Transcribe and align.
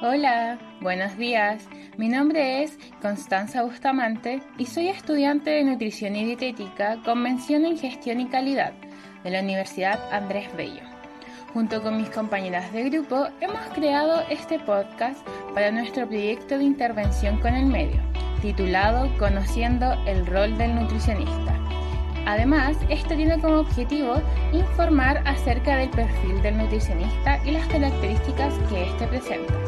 Hola, 0.00 0.58
buenos 0.80 1.18
días. 1.18 1.68
Mi 1.96 2.08
nombre 2.08 2.62
es 2.62 2.78
Constanza 3.02 3.64
Bustamante 3.64 4.40
y 4.56 4.66
soy 4.66 4.86
estudiante 4.86 5.50
de 5.50 5.64
Nutrición 5.64 6.14
y 6.14 6.24
Dietética 6.24 6.98
con 7.04 7.20
mención 7.20 7.66
en 7.66 7.76
Gestión 7.76 8.20
y 8.20 8.28
Calidad 8.28 8.74
de 9.24 9.30
la 9.30 9.40
Universidad 9.40 9.98
Andrés 10.12 10.54
Bello. 10.56 10.82
Junto 11.52 11.82
con 11.82 11.96
mis 11.96 12.08
compañeras 12.10 12.72
de 12.72 12.88
grupo 12.90 13.26
hemos 13.40 13.60
creado 13.74 14.22
este 14.30 14.60
podcast 14.60 15.18
para 15.52 15.72
nuestro 15.72 16.06
proyecto 16.06 16.58
de 16.58 16.64
intervención 16.64 17.40
con 17.40 17.56
el 17.56 17.66
medio, 17.66 18.00
titulado 18.40 19.10
Conociendo 19.18 19.94
el 20.06 20.24
rol 20.26 20.56
del 20.58 20.76
nutricionista. 20.76 21.58
Además, 22.24 22.76
esto 22.88 23.16
tiene 23.16 23.40
como 23.40 23.60
objetivo 23.60 24.22
informar 24.52 25.26
acerca 25.26 25.76
del 25.76 25.90
perfil 25.90 26.40
del 26.42 26.58
nutricionista 26.58 27.40
y 27.44 27.50
las 27.50 27.66
características 27.66 28.54
que 28.68 28.84
éste 28.84 29.06
presenta. 29.08 29.67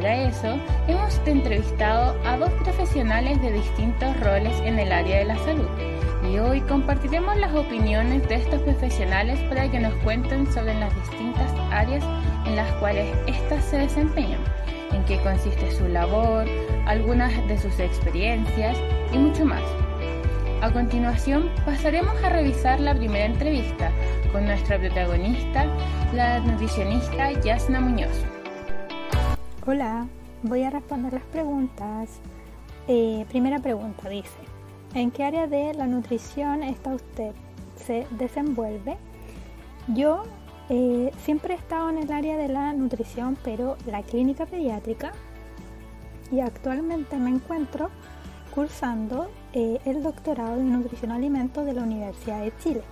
Para 0.00 0.16
eso, 0.16 0.56
hemos 0.88 1.20
entrevistado 1.26 2.16
a 2.24 2.38
dos 2.38 2.48
profesionales 2.64 3.38
de 3.42 3.52
distintos 3.52 4.18
roles 4.20 4.58
en 4.60 4.78
el 4.78 4.92
área 4.92 5.18
de 5.18 5.24
la 5.26 5.36
salud 5.44 5.68
y 6.26 6.38
hoy 6.38 6.62
compartiremos 6.62 7.36
las 7.36 7.54
opiniones 7.54 8.26
de 8.26 8.36
estos 8.36 8.62
profesionales 8.62 9.38
para 9.50 9.70
que 9.70 9.78
nos 9.78 9.92
cuenten 9.96 10.50
sobre 10.50 10.72
las 10.80 10.94
distintas 10.94 11.52
áreas 11.70 12.02
en 12.46 12.56
las 12.56 12.72
cuales 12.76 13.14
éstas 13.26 13.62
se 13.62 13.76
desempeñan, 13.76 14.40
en 14.90 15.04
qué 15.04 15.20
consiste 15.20 15.70
su 15.70 15.86
labor, 15.86 16.46
algunas 16.86 17.30
de 17.46 17.58
sus 17.58 17.78
experiencias 17.78 18.78
y 19.12 19.18
mucho 19.18 19.44
más. 19.44 19.62
A 20.62 20.70
continuación 20.70 21.50
pasaremos 21.66 22.14
a 22.24 22.30
revisar 22.30 22.80
la 22.80 22.94
primera 22.94 23.26
entrevista 23.26 23.92
con 24.32 24.46
nuestra 24.46 24.78
protagonista, 24.78 25.66
la 26.14 26.40
nutricionista 26.40 27.32
Yasna 27.32 27.80
Muñoz. 27.80 28.39
Hola, 29.66 30.06
voy 30.42 30.62
a 30.62 30.70
responder 30.70 31.12
las 31.12 31.22
preguntas. 31.24 32.08
Eh, 32.88 33.26
primera 33.28 33.58
pregunta 33.58 34.08
dice, 34.08 34.38
¿en 34.94 35.10
qué 35.10 35.22
área 35.22 35.46
de 35.48 35.74
la 35.74 35.86
nutrición 35.86 36.62
está 36.62 36.94
usted? 36.94 37.34
¿Se 37.76 38.06
desenvuelve? 38.12 38.96
Yo 39.88 40.22
eh, 40.70 41.12
siempre 41.24 41.52
he 41.52 41.56
estado 41.58 41.90
en 41.90 41.98
el 41.98 42.10
área 42.10 42.38
de 42.38 42.48
la 42.48 42.72
nutrición, 42.72 43.36
pero 43.44 43.76
la 43.84 44.02
clínica 44.02 44.46
pediátrica 44.46 45.12
y 46.32 46.40
actualmente 46.40 47.18
me 47.18 47.28
encuentro 47.28 47.90
cursando 48.54 49.30
eh, 49.52 49.78
el 49.84 50.02
doctorado 50.02 50.56
de 50.56 50.64
nutrición 50.64 51.10
alimentos 51.10 51.66
de 51.66 51.74
la 51.74 51.82
Universidad 51.82 52.40
de 52.40 52.52
Chile. 52.62 52.82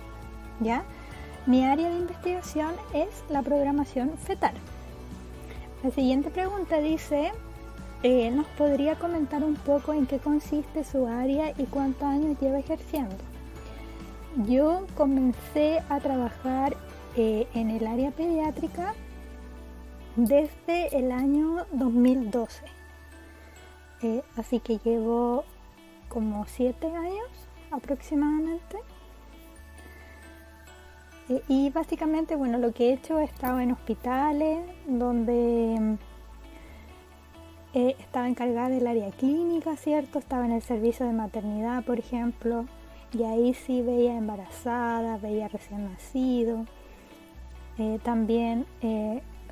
¿ya? 0.59 0.83
Mi 1.47 1.65
área 1.65 1.89
de 1.89 1.97
investigación 1.97 2.75
es 2.93 3.09
la 3.27 3.41
programación 3.41 4.11
fetal. 4.19 4.53
La 5.81 5.91
siguiente 5.91 6.29
pregunta 6.29 6.79
dice, 6.79 7.31
eh, 8.03 8.31
¿nos 8.31 8.45
podría 8.47 8.99
comentar 8.99 9.45
un 9.45 9.55
poco 9.55 9.93
en 9.93 10.07
qué 10.07 10.19
consiste 10.19 10.83
su 10.83 11.07
área 11.07 11.53
y 11.57 11.63
cuántos 11.67 12.03
años 12.03 12.37
lleva 12.41 12.59
ejerciendo? 12.59 13.15
Yo 14.45 14.85
comencé 14.95 15.81
a 15.87 16.01
trabajar 16.01 16.75
eh, 17.15 17.47
en 17.53 17.69
el 17.69 17.87
área 17.87 18.11
pediátrica 18.11 18.93
desde 20.17 20.97
el 20.97 21.13
año 21.13 21.65
2012. 21.71 22.65
así 24.35 24.59
que 24.59 24.79
llevo 24.83 25.45
como 26.09 26.45
siete 26.45 26.87
años 26.87 27.29
aproximadamente. 27.71 28.79
Eh, 31.29 31.41
y 31.47 31.69
básicamente, 31.69 32.35
bueno, 32.35 32.57
lo 32.57 32.73
que 32.73 32.89
he 32.89 32.93
hecho 32.93 33.19
he 33.19 33.23
estado 33.23 33.59
en 33.59 33.71
hospitales 33.71 34.59
donde 34.87 35.97
eh, 37.73 37.95
estaba 37.99 38.27
encargada 38.27 38.69
del 38.69 38.87
área 38.87 39.11
clínica, 39.11 39.75
¿cierto? 39.77 40.19
Estaba 40.19 40.45
en 40.45 40.53
el 40.53 40.61
servicio 40.61 41.05
de 41.05 41.13
maternidad, 41.13 41.83
por 41.83 41.99
ejemplo, 41.99 42.65
y 43.13 43.23
ahí 43.23 43.53
sí 43.53 43.81
veía 43.81 44.17
embarazadas, 44.17 45.21
veía 45.21 45.47
recién 45.47 45.91
nacido, 45.91 46.65
eh, 47.77 47.99
también 48.03 48.65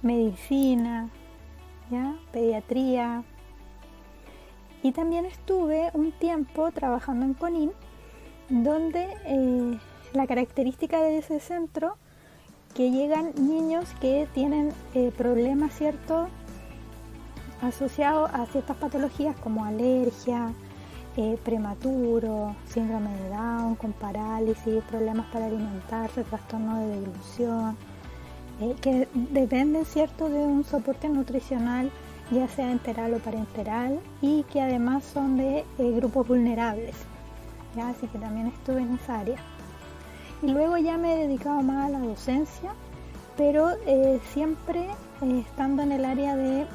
medicina, 0.01 1.09
¿ya? 1.89 2.15
pediatría, 2.31 3.23
y 4.83 4.91
también 4.91 5.25
estuve 5.25 5.89
un 5.93 6.11
tiempo 6.11 6.71
trabajando 6.71 7.25
en 7.25 7.33
CONIN, 7.33 7.71
donde 8.49 9.07
eh, 9.25 9.77
la 10.17 10.27
característica 10.27 10.99
de 10.99 11.19
ese 11.19 11.39
centro 11.39 11.95
que 12.75 12.91
llegan 12.91 13.33
niños 13.35 13.85
que 14.01 14.27
tienen 14.33 14.73
eh, 14.93 15.11
problemas 15.17 15.73
cierto 15.73 16.27
asociados 17.61 18.29
a 18.33 18.45
ciertas 18.47 18.77
patologías 18.77 19.35
como 19.37 19.65
alergia, 19.65 20.53
eh, 21.15 21.39
prematuro, 21.43 22.55
síndrome 22.67 23.09
de 23.17 23.29
Down 23.29 23.75
con 23.75 23.93
parálisis, 23.93 24.83
problemas 24.83 25.25
para 25.27 25.45
alimentarse, 25.45 26.23
trastorno 26.23 26.77
de 26.79 26.87
deglución, 26.87 27.77
que 28.81 29.07
dependen 29.13 29.85
cierto 29.85 30.29
de 30.29 30.39
un 30.39 30.63
soporte 30.63 31.09
nutricional 31.09 31.91
ya 32.31 32.47
sea 32.47 32.71
enteral 32.71 33.13
o 33.13 33.19
parenteral, 33.19 33.99
y 34.21 34.43
que 34.43 34.61
además 34.61 35.03
son 35.05 35.37
de 35.37 35.59
eh, 35.59 35.91
grupos 35.95 36.27
vulnerables. 36.27 36.95
Así 37.81 38.07
que 38.07 38.17
también 38.17 38.47
estuve 38.47 38.81
en 38.81 38.95
esa 38.95 39.19
área. 39.19 39.37
Y 40.41 40.47
luego 40.47 40.77
ya 40.77 40.97
me 40.97 41.13
he 41.13 41.27
dedicado 41.27 41.61
más 41.61 41.87
a 41.87 41.89
la 41.89 41.99
docencia, 41.99 42.71
pero 43.35 43.71
eh, 43.85 44.19
siempre 44.33 44.87
eh, 45.21 45.43
estando 45.45 45.83
en 45.83 45.91
el 45.91 46.05
área 46.05 46.35
de 46.35 46.65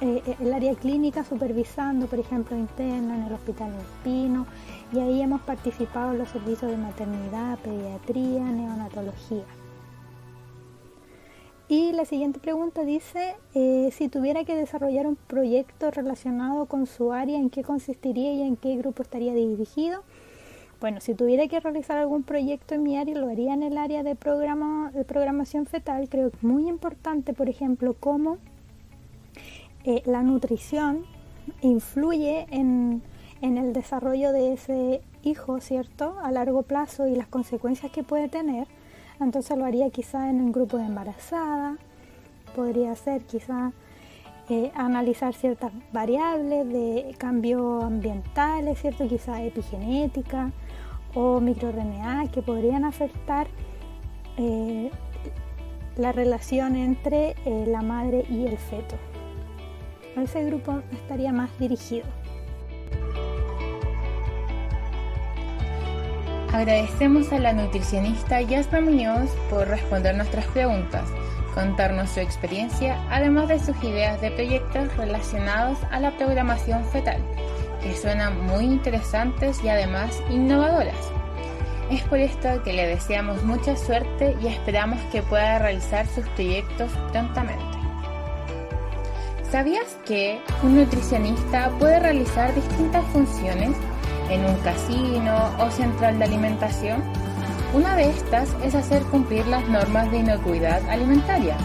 el 0.00 0.52
área 0.52 0.74
clínica, 0.74 1.24
supervisando, 1.24 2.06
por 2.06 2.18
ejemplo, 2.18 2.56
interna 2.56 3.16
en 3.16 3.22
el 3.24 3.32
Hospital 3.32 3.72
de 3.72 3.80
Espino, 3.80 4.46
y 4.92 5.00
ahí 5.00 5.22
hemos 5.22 5.40
participado 5.42 6.12
en 6.12 6.18
los 6.18 6.28
servicios 6.28 6.70
de 6.70 6.76
maternidad, 6.76 7.58
pediatría, 7.58 8.44
neonatología. 8.44 9.44
Y 11.68 11.92
la 11.92 12.04
siguiente 12.04 12.38
pregunta 12.38 12.82
dice, 12.82 13.34
eh, 13.54 13.88
si 13.92 14.08
tuviera 14.08 14.44
que 14.44 14.54
desarrollar 14.54 15.06
un 15.06 15.16
proyecto 15.16 15.90
relacionado 15.90 16.66
con 16.66 16.86
su 16.86 17.12
área, 17.14 17.38
¿en 17.38 17.48
qué 17.48 17.62
consistiría 17.62 18.30
y 18.34 18.42
en 18.42 18.56
qué 18.56 18.76
grupo 18.76 19.02
estaría 19.02 19.32
dirigido? 19.32 20.02
Bueno, 20.82 21.00
si 21.00 21.14
tuviera 21.14 21.46
que 21.46 21.60
realizar 21.60 21.96
algún 21.96 22.24
proyecto 22.24 22.74
en 22.74 22.82
mi 22.82 22.98
área, 22.98 23.16
lo 23.16 23.28
haría 23.28 23.54
en 23.54 23.62
el 23.62 23.78
área 23.78 24.02
de, 24.02 24.16
programa, 24.16 24.90
de 24.90 25.04
programación 25.04 25.64
fetal. 25.64 26.08
Creo 26.08 26.30
que 26.30 26.38
es 26.38 26.42
muy 26.42 26.68
importante, 26.68 27.34
por 27.34 27.48
ejemplo, 27.48 27.94
cómo 27.94 28.38
eh, 29.84 30.02
la 30.06 30.24
nutrición 30.24 31.06
influye 31.60 32.48
en, 32.50 33.00
el 33.42 33.72
desarrollo 33.72 34.32
de 34.32 34.54
ese 34.54 35.02
hijo, 35.22 35.60
¿cierto? 35.60 36.16
A 36.20 36.32
largo 36.32 36.62
plazo 36.62 37.06
y 37.06 37.14
las 37.14 37.28
consecuencias 37.28 37.92
que 37.92 38.02
puede 38.02 38.28
tener 38.28 38.66
entonces 39.20 39.56
lo 39.56 39.64
haría 39.64 39.88
quizá 39.90 40.30
en 40.30 40.40
un 40.40 40.50
grupo 40.50 40.78
de 40.78 40.86
embarazada, 40.86 41.76
podría 42.56 42.96
ser 42.96 43.22
quizá 43.22 43.70
eh, 44.48 44.72
analizar 44.74 45.32
ciertas 45.32 45.70
variables 45.92 46.68
de 46.68 47.14
cambio 47.18 47.82
ambientales, 47.82 48.80
¿cierto? 48.80 49.06
quizá 49.06 49.40
epigenética 49.44 50.50
o 51.14 51.40
microRNA 51.40 52.30
que 52.32 52.42
podrían 52.42 52.84
afectar 52.84 53.46
eh, 54.36 54.90
la 55.96 56.12
relación 56.12 56.76
entre 56.76 57.34
eh, 57.44 57.64
la 57.66 57.82
madre 57.82 58.24
y 58.30 58.46
el 58.46 58.56
feto. 58.56 58.96
A 60.16 60.22
ese 60.22 60.44
grupo 60.44 60.82
estaría 60.92 61.32
más 61.32 61.50
dirigido. 61.58 62.06
Agradecemos 66.52 67.32
a 67.32 67.38
la 67.38 67.54
nutricionista 67.54 68.42
Yasna 68.42 68.82
Muñoz 68.82 69.30
por 69.48 69.68
responder 69.68 70.14
nuestras 70.14 70.44
preguntas, 70.48 71.08
contarnos 71.54 72.10
su 72.10 72.20
experiencia, 72.20 72.98
además 73.10 73.48
de 73.48 73.58
sus 73.58 73.82
ideas 73.82 74.20
de 74.20 74.30
proyectos 74.30 74.94
relacionados 74.98 75.78
a 75.90 75.98
la 75.98 76.10
programación 76.18 76.84
fetal, 76.84 77.22
que 77.82 77.96
suenan 77.96 78.46
muy 78.46 78.64
interesantes 78.64 79.62
y 79.62 79.68
además 79.68 80.22
innovadoras. 80.30 80.96
Es 81.90 82.02
por 82.04 82.18
esto 82.18 82.62
que 82.62 82.72
le 82.72 82.86
deseamos 82.86 83.42
mucha 83.42 83.76
suerte 83.76 84.36
y 84.42 84.46
esperamos 84.46 84.98
que 85.10 85.22
pueda 85.22 85.58
realizar 85.58 86.06
sus 86.06 86.26
proyectos 86.28 86.90
prontamente. 87.10 87.64
¿Sabías 89.50 89.98
que 90.06 90.40
un 90.62 90.76
nutricionista 90.76 91.70
puede 91.78 92.00
realizar 92.00 92.54
distintas 92.54 93.04
funciones 93.08 93.76
en 94.30 94.46
un 94.46 94.56
casino 94.60 95.54
o 95.58 95.70
central 95.70 96.18
de 96.18 96.24
alimentación? 96.24 97.02
Una 97.74 97.94
de 97.94 98.08
estas 98.08 98.48
es 98.64 98.74
hacer 98.74 99.02
cumplir 99.04 99.46
las 99.46 99.68
normas 99.68 100.10
de 100.10 100.18
inocuidad 100.18 100.80
alimentaria, 100.88 101.56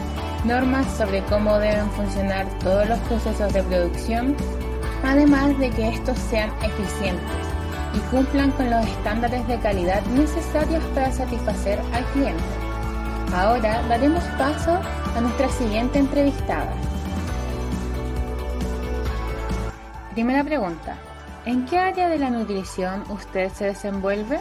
normas 0.43 0.85
sobre 0.97 1.21
cómo 1.23 1.57
deben 1.59 1.89
funcionar 1.91 2.45
todos 2.59 2.89
los 2.89 2.99
procesos 2.99 3.53
de 3.53 3.63
producción, 3.63 4.35
además 5.03 5.57
de 5.59 5.69
que 5.69 5.89
estos 5.89 6.17
sean 6.17 6.49
eficientes 6.63 7.57
y 7.93 7.99
cumplan 8.11 8.51
con 8.51 8.69
los 8.69 8.85
estándares 8.85 9.47
de 9.47 9.57
calidad 9.59 10.05
necesarios 10.07 10.83
para 10.93 11.11
satisfacer 11.11 11.79
al 11.93 12.05
cliente. 12.05 12.43
Ahora 13.33 13.81
daremos 13.87 14.23
paso 14.37 14.79
a 15.15 15.21
nuestra 15.21 15.49
siguiente 15.49 15.99
entrevistada. 15.99 16.73
Primera 20.13 20.43
pregunta, 20.43 20.97
¿en 21.45 21.65
qué 21.65 21.77
área 21.77 22.09
de 22.09 22.19
la 22.19 22.29
nutrición 22.29 23.03
usted 23.09 23.51
se 23.51 23.65
desenvuelve? 23.65 24.39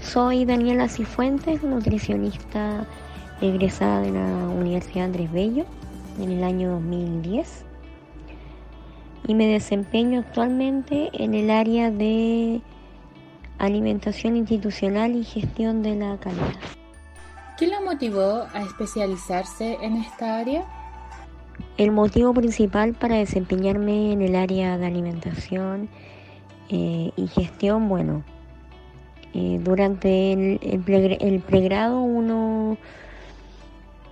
Soy 0.00 0.44
Daniela 0.44 0.88
Cifuentes, 0.88 1.62
nutricionista 1.62 2.86
egresada 3.40 4.00
de 4.00 4.12
la 4.12 4.26
Universidad 4.48 5.06
Andrés 5.06 5.32
Bello 5.32 5.64
en 6.20 6.30
el 6.30 6.44
año 6.44 6.70
2010 6.72 7.64
y 9.26 9.34
me 9.34 9.46
desempeño 9.46 10.20
actualmente 10.20 11.10
en 11.12 11.34
el 11.34 11.50
área 11.50 11.90
de 11.90 12.60
alimentación 13.58 14.36
institucional 14.36 15.16
y 15.16 15.24
gestión 15.24 15.82
de 15.82 15.96
la 15.96 16.16
calidad. 16.18 16.52
¿Qué 17.56 17.68
lo 17.68 17.80
motivó 17.82 18.46
a 18.52 18.62
especializarse 18.62 19.78
en 19.80 19.96
esta 19.96 20.38
área? 20.38 20.64
El 21.76 21.92
motivo 21.92 22.34
principal 22.34 22.94
para 22.94 23.16
desempeñarme 23.16 24.12
en 24.12 24.22
el 24.22 24.34
área 24.34 24.76
de 24.76 24.86
alimentación 24.86 25.88
eh, 26.68 27.12
y 27.16 27.26
gestión, 27.28 27.88
bueno, 27.88 28.24
eh, 29.34 29.60
durante 29.62 30.32
el, 30.32 31.42
pregrado 31.46 32.00
uno, 32.00 32.76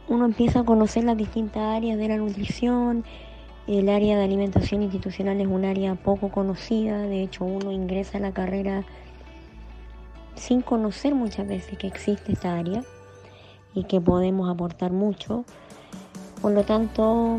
uno 0.09 0.25
empieza 0.25 0.61
a 0.61 0.65
conocer 0.65 1.05
las 1.05 1.17
distintas 1.17 1.63
áreas 1.77 1.99
de 1.99 2.09
la 2.09 2.17
nutrición, 2.17 3.05
el 3.67 3.89
área 3.89 4.17
de 4.17 4.25
alimentación 4.25 4.83
institucional 4.83 5.41
es 5.41 5.47
un 5.47 5.65
área 5.65 5.95
poco 5.95 6.31
conocida, 6.31 6.99
de 7.03 7.23
hecho 7.23 7.45
uno 7.45 7.71
ingresa 7.71 8.19
a 8.19 8.21
la 8.21 8.33
carrera 8.33 8.85
sin 10.35 10.63
conocer 10.63 11.15
muchas 11.15 11.47
veces 11.47 11.79
que 11.79 11.87
existe 11.87 12.33
esta 12.33 12.59
área 12.59 12.83
y 13.75 13.85
que 13.85 14.01
podemos 14.01 14.51
aportar 14.51 14.93
mucho. 14.93 15.45
Por 16.41 16.53
lo 16.53 16.65
tanto, 16.65 17.39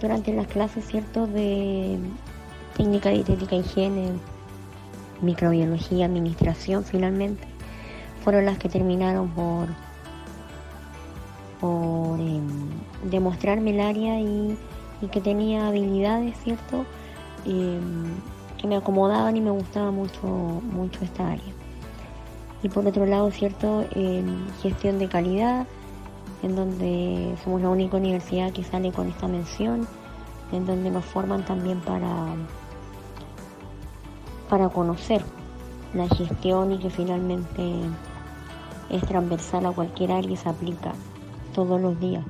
durante 0.00 0.32
las 0.32 0.46
clases 0.46 0.86
cierto 0.86 1.26
de 1.26 1.98
técnica 2.76 3.10
dietética, 3.10 3.56
higiene, 3.56 4.12
microbiología, 5.20 6.06
administración, 6.06 6.84
finalmente, 6.84 7.44
fueron 8.22 8.46
las 8.46 8.58
que 8.58 8.68
terminaron 8.68 9.28
por, 9.30 9.68
por 11.60 12.20
em, 12.20 12.70
demostrarme 13.10 13.72
el 13.72 13.80
área 13.80 14.20
y, 14.20 14.56
que 15.08 15.20
tenía 15.20 15.68
habilidades, 15.68 16.36
¿cierto? 16.38 16.84
Em, 17.44 18.14
que 18.58 18.66
me 18.66 18.76
acomodaban 18.76 19.36
y 19.36 19.40
me 19.40 19.50
gustaba 19.50 19.90
mucho, 19.90 20.26
mucho 20.26 21.04
esta 21.04 21.32
área 21.32 21.54
y 22.64 22.70
por 22.70 22.86
otro 22.86 23.04
lado, 23.04 23.30
¿cierto?, 23.30 23.84
en 23.90 24.46
gestión 24.62 24.98
de 24.98 25.06
calidad, 25.06 25.66
en 26.42 26.56
donde 26.56 27.36
somos 27.44 27.60
la 27.60 27.68
única 27.68 27.98
universidad 27.98 28.52
que 28.52 28.64
sale 28.64 28.90
con 28.90 29.06
esta 29.06 29.28
mención, 29.28 29.86
en 30.50 30.64
donde 30.64 30.90
nos 30.90 31.04
forman 31.04 31.44
también 31.44 31.80
para, 31.80 32.08
para 34.48 34.70
conocer 34.70 35.22
la 35.92 36.08
gestión 36.08 36.72
y 36.72 36.78
que 36.78 36.88
finalmente 36.88 37.80
es 38.88 39.02
transversal 39.02 39.66
a 39.66 39.72
cualquier 39.72 40.12
área 40.12 40.30
y 40.30 40.36
se 40.36 40.48
aplica 40.48 40.94
todos 41.54 41.78
los 41.78 42.00
días 42.00 42.24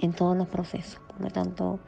en 0.00 0.12
todos 0.12 0.36
los 0.36 0.46
procesos. 0.46 1.07
Por 1.18 1.26
lo 1.26 1.30
tanto, 1.30 1.80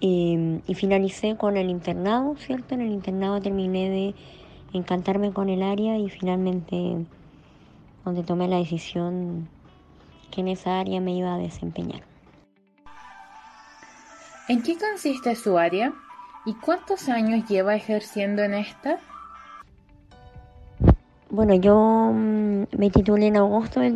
Em, 0.00 0.60
y 0.68 0.74
finalicé 0.74 1.36
con 1.36 1.56
el 1.56 1.70
internado, 1.70 2.36
¿cierto? 2.36 2.74
En 2.74 2.82
el 2.82 2.92
internado 2.92 3.40
terminé 3.40 3.90
de 3.90 4.14
encantarme 4.72 5.32
con 5.32 5.48
el 5.48 5.62
área 5.62 5.98
y 5.98 6.08
finalmente 6.08 7.04
donde 8.04 8.22
tomé 8.22 8.46
la 8.46 8.58
decisión 8.58 9.48
que 10.30 10.42
en 10.42 10.48
esa 10.48 10.78
área 10.78 11.00
me 11.00 11.16
iba 11.16 11.34
a 11.34 11.38
desempeñar. 11.38 12.02
¿En 14.46 14.62
qué 14.62 14.78
consiste 14.78 15.34
su 15.34 15.58
área 15.58 15.92
y 16.46 16.54
cuántos 16.54 17.08
años 17.08 17.48
lleva 17.48 17.74
ejerciendo 17.74 18.42
en 18.42 18.54
esta? 18.54 19.00
Bueno, 21.28 21.54
yo 21.56 22.12
mm, 22.14 22.66
me 22.78 22.90
titulé 22.90 23.26
en 23.26 23.36
agosto 23.36 23.80
del 23.80 23.94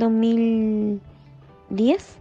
2010 1.73 2.19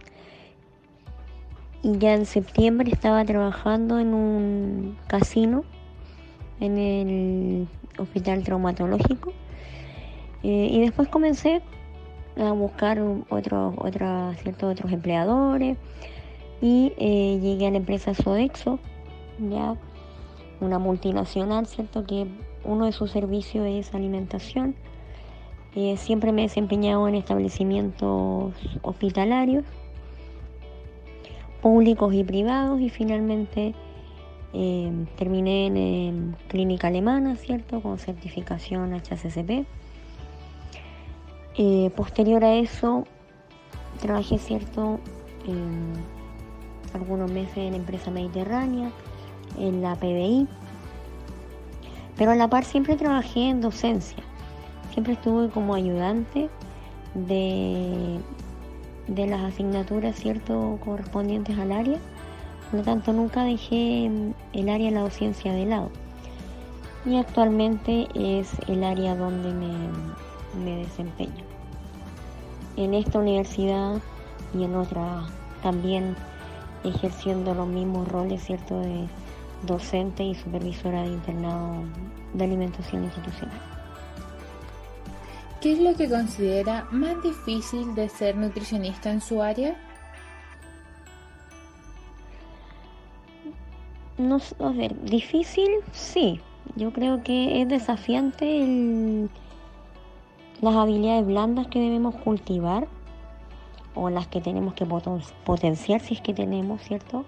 y 1.82 1.98
ya 1.98 2.14
en 2.14 2.26
septiembre 2.26 2.90
estaba 2.90 3.24
trabajando 3.24 3.98
en 3.98 4.14
un 4.14 4.96
casino 5.08 5.64
en 6.60 6.78
el 6.78 7.68
hospital 7.98 8.44
traumatológico. 8.44 9.32
Eh, 10.44 10.68
y 10.70 10.80
después 10.80 11.08
comencé 11.08 11.60
a 12.38 12.52
buscar 12.52 13.00
otros 13.28 13.74
otros 13.76 14.36
ciertos 14.38 14.72
otros 14.72 14.92
empleadores. 14.92 15.76
Y 16.60 16.92
eh, 16.96 17.40
llegué 17.42 17.66
a 17.66 17.70
la 17.72 17.78
empresa 17.78 18.14
Sodexo 18.14 18.78
ya 19.50 19.74
una 20.60 20.78
multinacional 20.78 21.66
cierto 21.66 22.06
que 22.06 22.28
uno 22.62 22.86
de 22.86 22.92
sus 22.92 23.10
servicios 23.10 23.66
es 23.66 23.92
alimentación 23.94 24.76
eh, 25.74 25.96
siempre 25.96 26.32
me 26.32 26.42
he 26.42 26.48
desempeñado 26.48 27.08
en 27.08 27.14
establecimientos 27.14 28.52
hospitalarios 28.82 29.64
públicos 31.62 32.12
y 32.12 32.24
privados 32.24 32.80
y 32.80 32.90
finalmente 32.90 33.74
eh, 34.52 34.92
terminé 35.16 35.66
en, 35.68 36.36
clínica 36.48 36.88
alemana, 36.88 37.36
¿cierto? 37.36 37.80
Con 37.80 37.98
certificación 37.98 38.92
HCCP. 38.92 39.66
Eh, 41.56 41.90
posterior 41.96 42.44
a 42.44 42.54
eso, 42.54 43.06
trabajé, 44.00 44.38
¿cierto? 44.38 45.00
algunos 46.94 47.30
meses 47.30 47.56
en 47.56 47.74
empresa 47.74 48.10
mediterránea, 48.10 48.90
en 49.58 49.82
la 49.82 49.96
PBI, 49.96 50.46
pero 52.16 52.32
a 52.32 52.36
la 52.36 52.48
par 52.48 52.64
siempre 52.64 52.96
trabajé 52.96 53.48
en 53.48 53.60
docencia. 53.60 54.22
Siempre 54.92 55.14
estuve 55.14 55.48
como 55.50 55.74
ayudante 55.74 56.48
de 57.14 58.20
de 59.08 59.26
las 59.26 59.42
asignaturas 59.42 60.16
cierto 60.16 60.78
correspondientes 60.84 61.58
al 61.58 61.72
área. 61.72 61.98
Por 62.70 62.80
lo 62.80 62.84
tanto, 62.84 63.12
nunca 63.12 63.44
dejé 63.44 64.06
el 64.52 64.68
área 64.68 64.88
de 64.88 64.94
la 64.94 65.02
docencia 65.02 65.52
de 65.52 65.66
lado. 65.66 65.90
Y 67.04 67.16
actualmente 67.16 68.08
es 68.14 68.50
el 68.68 68.84
área 68.84 69.16
donde 69.16 69.52
me, 69.52 70.76
desempeño. 70.76 71.44
En 72.76 72.94
esta 72.94 73.18
universidad 73.18 74.00
y 74.54 74.64
en 74.64 74.76
otra 74.76 75.24
también 75.62 76.14
ejerciendo 76.84 77.54
los 77.54 77.68
mismos 77.68 78.08
roles, 78.08 78.42
¿cierto?, 78.44 78.78
de 78.80 79.06
docente 79.66 80.24
y 80.24 80.34
supervisora 80.34 81.02
de 81.02 81.08
internado 81.08 81.84
de 82.34 82.44
alimentación 82.44 83.04
institucional. 83.04 83.81
¿Qué 85.62 85.74
es 85.74 85.78
lo 85.78 85.94
que 85.94 86.08
considera 86.08 86.88
más 86.90 87.22
difícil 87.22 87.94
de 87.94 88.08
ser 88.08 88.36
nutricionista 88.36 89.12
en 89.12 89.20
su 89.20 89.40
área? 89.40 89.76
No, 94.18 94.38
a 94.58 94.70
ver, 94.72 95.00
difícil, 95.04 95.68
sí. 95.92 96.40
Yo 96.74 96.92
creo 96.92 97.22
que 97.22 97.62
es 97.62 97.68
desafiante 97.68 99.28
las 100.60 100.74
habilidades 100.74 101.26
blandas 101.26 101.68
que 101.68 101.78
debemos 101.78 102.16
cultivar 102.16 102.88
o 103.94 104.10
las 104.10 104.26
que 104.26 104.40
tenemos 104.40 104.74
que 104.74 104.84
potenciar 105.44 106.00
si 106.00 106.14
es 106.14 106.20
que 106.20 106.34
tenemos, 106.34 106.82
¿cierto? 106.82 107.24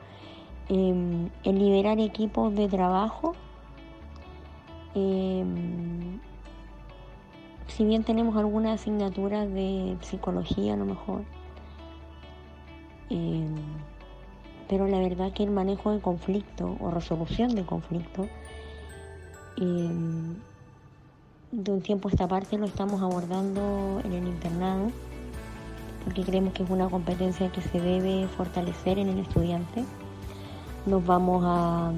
Eh, 0.69 1.29
el 1.45 1.59
liberar 1.61 2.01
equipos 2.01 2.53
de 2.53 2.67
trabajo. 2.67 3.37
Eh, 4.97 5.45
si 7.77 7.85
bien 7.85 8.05
tenemos 8.05 8.37
algunas 8.37 8.81
asignaturas 8.81 9.53
de 9.53 9.97
psicología 10.01 10.75
a 10.75 10.77
lo 10.77 10.85
mejor, 10.85 11.23
eh, 13.11 13.49
pero 14.69 14.87
la 14.87 14.99
verdad 14.99 15.33
que 15.33 15.43
el 15.43 15.51
manejo 15.51 15.91
de 15.91 16.01
conflicto 16.01 16.77
o 16.81 16.93
resolución 16.93 17.57
de 17.57 17.67
conflicto, 17.67 18.29
eh, 19.57 19.91
de 21.51 21.73
un 21.73 21.83
tiempo 21.83 22.09
a 22.09 22.13
esta 22.13 22.29
parte 22.29 22.59
lo 22.59 22.67
estamos 22.67 23.03
abordando 23.03 24.01
en 24.05 24.13
el 24.13 24.29
internado, 24.29 24.93
porque 26.05 26.23
creemos 26.23 26.53
que 26.53 26.63
es 26.63 26.71
una 26.71 26.89
competencia 26.89 27.51
que 27.51 27.61
se 27.61 27.81
debe 27.81 28.29
fortalecer 28.29 29.01
en 29.01 29.09
el 29.09 29.19
estudiante. 29.19 29.85
Nos 30.87 31.05
vamos 31.05 31.43
a 31.45 31.93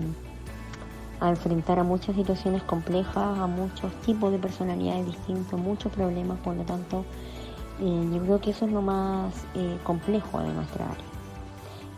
a 1.21 1.31
enfrentar 1.31 1.79
a 1.79 1.83
muchas 1.83 2.15
situaciones 2.15 2.63
complejas, 2.63 3.39
a 3.39 3.47
muchos 3.47 3.93
tipos 4.03 4.33
de 4.33 4.39
personalidades 4.39 5.07
distintos, 5.07 5.59
muchos 5.59 5.93
problemas, 5.93 6.39
por 6.41 6.55
lo 6.55 6.65
tanto, 6.65 7.05
eh, 7.81 8.11
yo 8.13 8.21
creo 8.23 8.41
que 8.41 8.51
eso 8.51 8.67
es 8.67 8.73
lo 8.73 8.83
más 8.83 9.35
eh, 9.55 9.79
complejo 9.85 10.41
de 10.41 10.53
nuestra 10.53 10.85
área. 10.87 11.05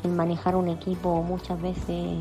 El 0.05 0.13
manejar 0.13 0.55
un 0.55 0.69
equipo 0.69 1.23
muchas 1.23 1.61
veces 1.61 2.19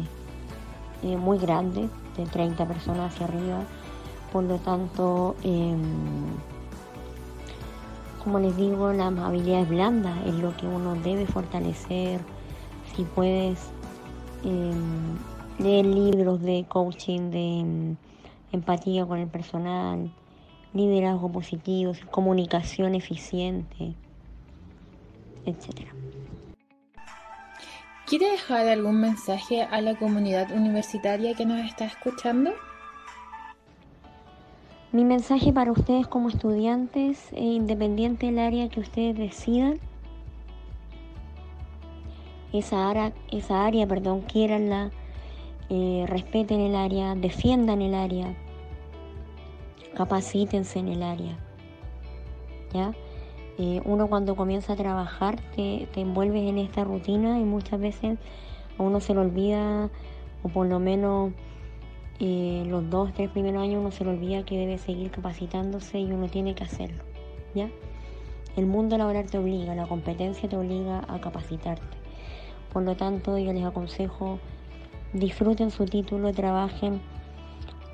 eh, 1.03 1.17
muy 1.17 1.37
grande, 1.37 1.89
de 2.17 2.25
30 2.25 2.65
personas 2.65 3.13
hacia 3.13 3.27
arriba, 3.27 3.59
por 4.33 4.43
lo 4.43 4.57
tanto, 4.57 5.35
em, 5.43 5.81
como 8.23 8.39
les 8.39 8.57
digo, 8.57 8.91
las 8.91 9.15
habilidades 9.19 9.69
blandas 9.69 10.17
es 10.25 10.33
lo 10.33 10.57
que 10.57 10.65
uno 10.65 10.95
debe 10.95 11.27
fortalecer. 11.27 12.19
Si 12.95 13.03
puedes 13.03 13.69
leer 15.59 15.85
libros 15.85 16.41
de 16.41 16.65
coaching, 16.67 17.31
de 17.31 17.59
em, 17.59 17.95
empatía 18.51 19.05
con 19.05 19.19
el 19.19 19.27
personal, 19.27 20.11
liderazgo 20.73 21.31
positivo, 21.31 21.93
comunicación 22.11 22.95
eficiente, 22.95 23.95
etc. 25.45 25.87
¿Quiere 28.05 28.31
dejar 28.31 28.67
algún 28.67 29.01
mensaje 29.01 29.63
a 29.63 29.81
la 29.81 29.95
comunidad 29.95 30.51
universitaria 30.51 31.33
que 31.33 31.45
nos 31.45 31.59
está 31.65 31.85
escuchando? 31.85 32.51
Mi 34.93 35.03
mensaje 35.03 35.51
para 35.51 35.71
ustedes 35.73 36.07
como 36.07 36.29
estudiantes, 36.29 37.33
e 37.33 37.43
independiente 37.43 38.27
del 38.27 38.39
área 38.39 38.69
que 38.69 38.79
ustedes 38.79 39.17
decidan, 39.17 39.79
esa 42.53 42.89
área, 42.89 43.13
esa 43.29 43.65
área 43.65 43.85
perdón, 43.85 44.21
quieranla, 44.21 44.91
eh, 45.69 46.05
respeten 46.07 46.59
el 46.59 46.75
área, 46.75 47.15
defiendan 47.15 47.81
el 47.81 47.93
área, 47.93 48.33
capacítense 49.95 50.79
en 50.79 50.87
el 50.89 51.03
área. 51.03 51.37
¿Ya? 52.73 52.93
Eh, 53.57 53.81
uno 53.85 54.07
cuando 54.07 54.35
comienza 54.35 54.73
a 54.73 54.75
trabajar 54.75 55.39
te, 55.55 55.87
te, 55.93 56.01
envuelves 56.01 56.47
en 56.47 56.59
esta 56.59 56.83
rutina 56.83 57.39
y 57.39 57.43
muchas 57.43 57.79
veces 57.79 58.19
a 58.77 58.83
uno 58.83 58.99
se 58.99 59.13
le 59.13 59.21
olvida, 59.21 59.89
o 60.43 60.49
por 60.49 60.67
lo 60.67 60.79
menos 60.79 61.31
eh, 62.19 62.63
los 62.67 62.89
dos, 62.89 63.13
tres 63.13 63.29
primeros 63.29 63.61
años 63.61 63.79
uno 63.79 63.91
se 63.91 64.03
le 64.03 64.11
olvida 64.11 64.43
que 64.43 64.57
debe 64.57 64.79
seguir 64.79 65.11
capacitándose 65.11 65.99
y 65.99 66.11
uno 66.11 66.27
tiene 66.27 66.55
que 66.55 66.63
hacerlo. 66.63 67.03
¿ya? 67.53 67.69
El 68.55 68.65
mundo 68.65 68.97
laboral 68.97 69.29
te 69.29 69.37
obliga, 69.37 69.75
la 69.75 69.85
competencia 69.85 70.49
te 70.49 70.57
obliga 70.57 71.03
a 71.07 71.21
capacitarte. 71.21 71.97
Por 72.73 72.83
lo 72.83 72.95
tanto, 72.95 73.37
yo 73.37 73.53
les 73.53 73.63
aconsejo, 73.63 74.39
disfruten 75.19 75.71
su 75.71 75.85
título, 75.85 76.31
trabajen 76.33 77.01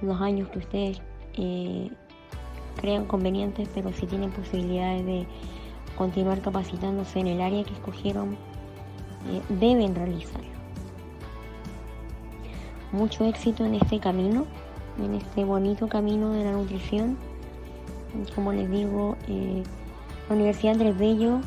los 0.01 0.19
años 0.21 0.49
que 0.49 0.59
ustedes 0.59 1.01
eh, 1.35 1.89
crean 2.79 3.05
convenientes, 3.05 3.69
pero 3.73 3.91
si 3.93 4.05
tienen 4.05 4.31
posibilidades 4.31 5.05
de 5.05 5.27
continuar 5.97 6.41
capacitándose 6.41 7.19
en 7.19 7.27
el 7.27 7.41
área 7.41 7.63
que 7.63 7.73
escogieron, 7.73 8.33
eh, 9.29 9.41
deben 9.49 9.95
realizarlo. 9.95 10.53
Mucho 12.91 13.25
éxito 13.25 13.65
en 13.65 13.75
este 13.75 13.99
camino, 13.99 14.45
en 15.03 15.15
este 15.15 15.43
bonito 15.43 15.87
camino 15.87 16.31
de 16.31 16.43
la 16.43 16.51
nutrición. 16.51 17.17
Como 18.35 18.53
les 18.53 18.69
digo, 18.69 19.17
eh, 19.27 19.63
la 20.29 20.35
Universidad 20.35 20.73
Andrés 20.73 20.97
Bello 20.97 21.39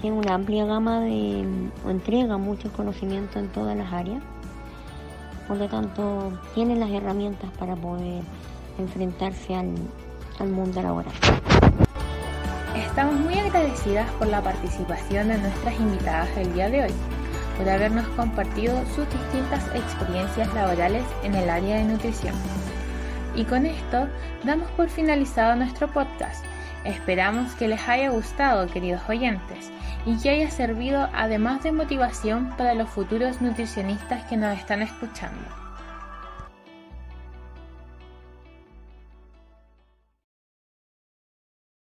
tiene 0.00 0.18
una 0.18 0.34
amplia 0.34 0.66
gama 0.66 1.00
de, 1.00 1.46
o 1.86 1.90
entrega 1.90 2.36
muchos 2.36 2.72
conocimientos 2.72 3.36
en 3.36 3.48
todas 3.48 3.76
las 3.76 3.92
áreas. 3.92 4.22
Por 5.50 5.58
lo 5.58 5.66
tanto, 5.66 6.32
tiene 6.54 6.76
las 6.76 6.90
herramientas 6.90 7.50
para 7.58 7.74
poder 7.74 8.22
enfrentarse 8.78 9.52
al, 9.52 9.74
al 10.38 10.48
mundo 10.48 10.80
laboral. 10.80 11.12
Estamos 12.76 13.16
muy 13.16 13.36
agradecidas 13.36 14.08
por 14.12 14.28
la 14.28 14.40
participación 14.40 15.26
de 15.26 15.38
nuestras 15.38 15.74
invitadas 15.80 16.28
el 16.36 16.54
día 16.54 16.70
de 16.70 16.84
hoy, 16.84 16.92
por 17.58 17.68
habernos 17.68 18.06
compartido 18.10 18.80
sus 18.94 19.10
distintas 19.10 19.66
experiencias 19.74 20.54
laborales 20.54 21.02
en 21.24 21.34
el 21.34 21.50
área 21.50 21.78
de 21.78 21.84
nutrición. 21.84 22.36
Y 23.34 23.42
con 23.42 23.66
esto 23.66 24.06
damos 24.44 24.70
por 24.76 24.88
finalizado 24.88 25.56
nuestro 25.56 25.88
podcast. 25.88 26.44
Esperamos 26.84 27.54
que 27.54 27.68
les 27.68 27.88
haya 27.88 28.10
gustado, 28.10 28.66
queridos 28.66 29.02
oyentes, 29.08 29.70
y 30.06 30.16
que 30.18 30.30
haya 30.30 30.50
servido 30.50 31.08
además 31.12 31.62
de 31.62 31.72
motivación 31.72 32.54
para 32.56 32.74
los 32.74 32.88
futuros 32.88 33.40
nutricionistas 33.40 34.24
que 34.24 34.36
nos 34.36 34.56
están 34.56 34.82
escuchando. 34.82 35.69